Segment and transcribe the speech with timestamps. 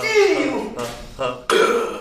[0.00, 0.42] Que!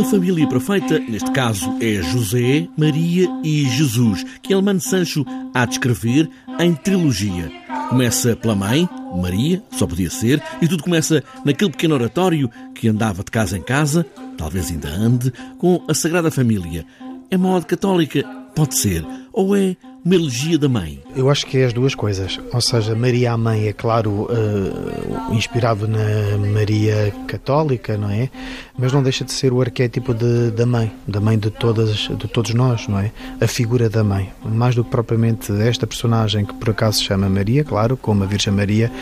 [0.00, 5.22] A família perfeita, neste caso, é José, Maria e Jesus, que Elmano Sancho
[5.52, 7.52] há de escrever em trilogia.
[7.90, 13.22] Começa pela mãe, Maria, só podia ser, e tudo começa naquele pequeno oratório que andava
[13.22, 14.06] de casa em casa,
[14.38, 16.86] talvez ainda ande, com a Sagrada Família.
[17.30, 18.24] É uma ode católica?
[18.54, 19.04] Pode ser.
[19.30, 21.02] Ou é uma elegia da mãe?
[21.16, 22.38] Eu acho que é as duas coisas.
[22.52, 28.28] Ou seja, Maria a mãe é claro uh, inspirado na Maria católica, não é?
[28.76, 32.28] Mas não deixa de ser o arquétipo de, da mãe, da mãe de todas, de
[32.28, 33.10] todos nós, não é?
[33.40, 37.28] A figura da mãe, mais do que propriamente esta personagem que por acaso se chama
[37.28, 38.92] Maria, claro, como a Virgem Maria,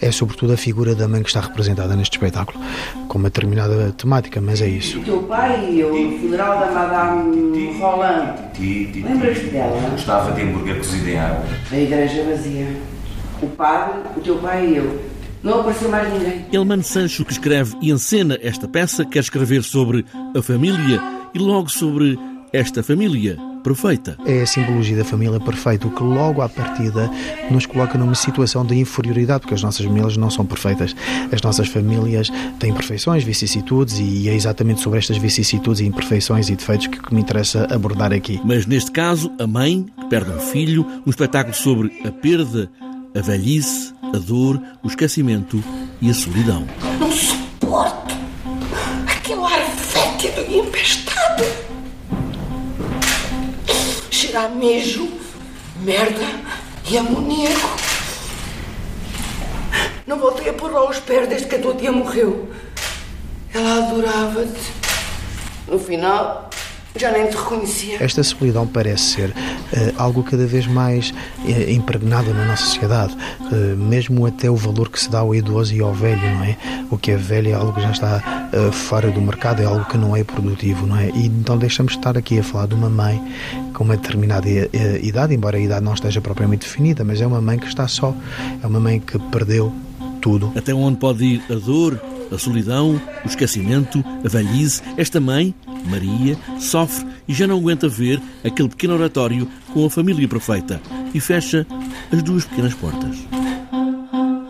[0.00, 2.58] é sobretudo a figura da mãe que está representada neste espetáculo,
[3.08, 5.00] com uma determinada temática, mas é isso.
[5.00, 9.90] O teu pai, o funeral da Madame Roland, lembras-te dela?
[9.90, 11.44] Gostava de hambúrguer cozido em água.
[11.70, 12.66] A igreja vazia.
[13.42, 15.00] O padre, o teu pai e eu.
[15.42, 16.46] Não apareceu mais ninguém.
[16.52, 20.04] Elmano Sancho, que escreve e encena esta peça, quer escrever sobre
[20.36, 21.00] a família
[21.32, 22.18] e logo sobre
[22.52, 24.16] esta família perfeita.
[24.24, 27.10] É a simbologia da família perfeita, o que logo à partida
[27.50, 30.94] nos coloca numa situação de inferioridade, porque as nossas famílias não são perfeitas.
[31.32, 36.86] As nossas famílias têm imperfeições, vicissitudes, e é exatamente sobre estas vicissitudes, imperfeições e defeitos
[36.86, 38.40] que me interessa abordar aqui.
[38.44, 42.70] Mas neste caso, a mãe que perde um filho, um espetáculo sobre a perda,
[43.14, 45.62] a velhice, a dor, o esquecimento
[46.00, 46.66] e a solidão.
[46.98, 48.14] Não suporto
[49.06, 51.44] aquele ar fétido e empestado.
[54.18, 55.08] Cheira a mijo,
[55.76, 56.26] merda
[56.90, 57.76] e amoníaco.
[60.08, 62.52] Não voltei a pôr lá os pés desde que a tua tia morreu.
[63.54, 64.72] Ela adorava-te.
[65.68, 66.47] No final,
[66.96, 68.02] já nem te reconhecia.
[68.02, 69.34] Esta solidão parece ser uh,
[69.96, 75.00] algo cada vez mais uh, impregnado na nossa sociedade, uh, mesmo até o valor que
[75.00, 76.56] se dá ao idoso e ao velho, não é?
[76.90, 78.22] O que é velho é algo que já está
[78.72, 81.10] fora do mercado, é algo que não é produtivo, não é?
[81.10, 83.22] E então deixamos de estar aqui a falar de uma mãe
[83.74, 84.48] com uma determinada
[85.02, 88.14] idade, embora a idade não esteja propriamente definida, mas é uma mãe que está só,
[88.62, 89.72] é uma mãe que perdeu
[90.22, 90.50] tudo.
[90.56, 92.00] Até onde pode ir a dor,
[92.32, 95.54] a solidão, o esquecimento, a velhice, esta mãe,
[95.86, 100.80] Maria, sofre e já não aguenta ver aquele pequeno oratório com a família perfeita
[101.12, 101.66] e fecha
[102.12, 103.37] as duas pequenas portas.